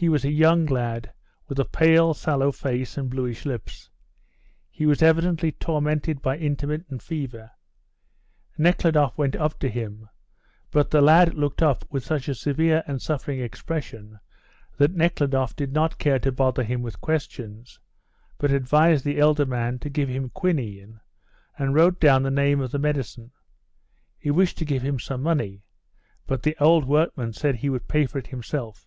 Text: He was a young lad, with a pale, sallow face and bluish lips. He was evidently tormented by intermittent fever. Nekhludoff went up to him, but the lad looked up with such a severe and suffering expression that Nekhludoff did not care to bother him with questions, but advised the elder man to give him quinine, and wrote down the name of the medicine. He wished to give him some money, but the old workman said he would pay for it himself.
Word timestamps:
He 0.00 0.08
was 0.08 0.24
a 0.24 0.32
young 0.32 0.64
lad, 0.64 1.12
with 1.46 1.58
a 1.58 1.66
pale, 1.66 2.14
sallow 2.14 2.52
face 2.52 2.96
and 2.96 3.10
bluish 3.10 3.44
lips. 3.44 3.90
He 4.70 4.86
was 4.86 5.02
evidently 5.02 5.52
tormented 5.52 6.22
by 6.22 6.38
intermittent 6.38 7.02
fever. 7.02 7.50
Nekhludoff 8.56 9.18
went 9.18 9.36
up 9.36 9.58
to 9.58 9.68
him, 9.68 10.08
but 10.70 10.90
the 10.90 11.02
lad 11.02 11.34
looked 11.34 11.60
up 11.62 11.84
with 11.90 12.02
such 12.02 12.28
a 12.28 12.34
severe 12.34 12.82
and 12.86 13.02
suffering 13.02 13.40
expression 13.42 14.18
that 14.78 14.94
Nekhludoff 14.94 15.54
did 15.54 15.74
not 15.74 15.98
care 15.98 16.18
to 16.20 16.32
bother 16.32 16.62
him 16.64 16.80
with 16.80 17.02
questions, 17.02 17.78
but 18.38 18.50
advised 18.50 19.04
the 19.04 19.18
elder 19.18 19.44
man 19.44 19.78
to 19.80 19.90
give 19.90 20.08
him 20.08 20.30
quinine, 20.30 20.98
and 21.58 21.74
wrote 21.74 22.00
down 22.00 22.22
the 22.22 22.30
name 22.30 22.62
of 22.62 22.70
the 22.70 22.78
medicine. 22.78 23.32
He 24.18 24.30
wished 24.30 24.56
to 24.56 24.64
give 24.64 24.80
him 24.80 24.98
some 24.98 25.22
money, 25.22 25.62
but 26.26 26.42
the 26.42 26.56
old 26.58 26.86
workman 26.86 27.34
said 27.34 27.56
he 27.56 27.68
would 27.68 27.86
pay 27.86 28.06
for 28.06 28.16
it 28.16 28.28
himself. 28.28 28.86